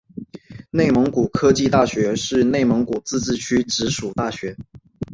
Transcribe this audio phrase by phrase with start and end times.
[0.71, 4.57] 内蒙古科技大学是内蒙古自治区直属大学。